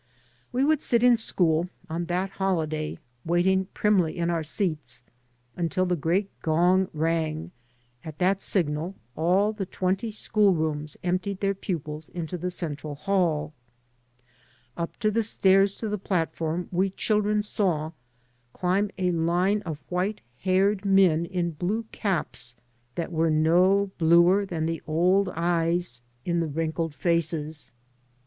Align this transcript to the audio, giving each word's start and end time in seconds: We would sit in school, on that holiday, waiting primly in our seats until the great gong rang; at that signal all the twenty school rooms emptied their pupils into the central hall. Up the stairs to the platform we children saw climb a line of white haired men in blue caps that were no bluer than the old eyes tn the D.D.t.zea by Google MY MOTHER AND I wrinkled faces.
We 0.51 0.65
would 0.65 0.81
sit 0.81 1.03
in 1.03 1.15
school, 1.15 1.69
on 1.87 2.05
that 2.05 2.31
holiday, 2.31 2.97
waiting 3.23 3.65
primly 3.75 4.17
in 4.17 4.31
our 4.31 4.41
seats 4.41 5.03
until 5.55 5.85
the 5.85 5.95
great 5.95 6.31
gong 6.41 6.87
rang; 6.91 7.51
at 8.03 8.17
that 8.17 8.41
signal 8.41 8.95
all 9.15 9.53
the 9.53 9.67
twenty 9.67 10.09
school 10.09 10.55
rooms 10.55 10.97
emptied 11.03 11.39
their 11.39 11.53
pupils 11.53 12.09
into 12.09 12.35
the 12.35 12.49
central 12.49 12.95
hall. 12.95 13.53
Up 14.75 14.97
the 14.97 15.21
stairs 15.21 15.75
to 15.75 15.87
the 15.87 15.99
platform 15.99 16.67
we 16.71 16.89
children 16.89 17.43
saw 17.43 17.91
climb 18.53 18.89
a 18.97 19.11
line 19.11 19.61
of 19.67 19.83
white 19.87 20.21
haired 20.39 20.83
men 20.83 21.27
in 21.27 21.51
blue 21.51 21.83
caps 21.91 22.55
that 22.95 23.11
were 23.11 23.29
no 23.29 23.91
bluer 23.99 24.47
than 24.47 24.65
the 24.65 24.81
old 24.87 25.29
eyes 25.35 26.01
tn 26.01 26.01
the 26.01 26.01
D.D.t.zea 26.01 26.01
by 26.01 26.01
Google 26.01 26.07
MY 26.09 26.31
MOTHER 26.31 26.31
AND 26.31 26.43
I 26.43 26.57
wrinkled 26.57 26.95
faces. 26.95 27.73